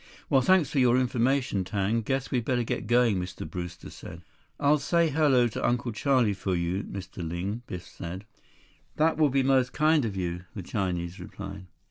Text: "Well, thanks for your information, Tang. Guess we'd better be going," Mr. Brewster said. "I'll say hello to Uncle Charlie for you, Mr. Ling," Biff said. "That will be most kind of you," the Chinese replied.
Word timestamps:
"Well, 0.31 0.41
thanks 0.41 0.71
for 0.71 0.79
your 0.79 0.97
information, 0.97 1.63
Tang. 1.63 2.01
Guess 2.01 2.31
we'd 2.31 2.43
better 2.45 2.63
be 2.65 2.81
going," 2.81 3.17
Mr. 3.19 3.47
Brewster 3.47 3.91
said. 3.91 4.23
"I'll 4.59 4.79
say 4.79 5.09
hello 5.11 5.47
to 5.49 5.63
Uncle 5.63 5.91
Charlie 5.91 6.33
for 6.33 6.55
you, 6.55 6.81
Mr. 6.85 7.17
Ling," 7.17 7.61
Biff 7.67 7.85
said. 7.85 8.25
"That 8.95 9.17
will 9.17 9.29
be 9.29 9.43
most 9.43 9.73
kind 9.73 10.03
of 10.03 10.15
you," 10.17 10.45
the 10.55 10.63
Chinese 10.63 11.19
replied. 11.19 11.67